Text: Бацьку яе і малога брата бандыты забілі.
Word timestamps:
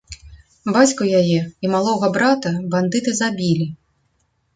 Бацьку 0.77 1.03
яе 1.19 1.35
і 1.67 1.69
малога 1.73 2.09
брата 2.15 2.53
бандыты 2.77 3.13
забілі. 3.21 3.67